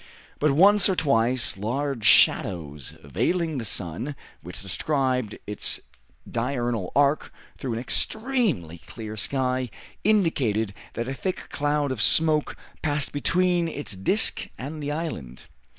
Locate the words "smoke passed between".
12.01-13.67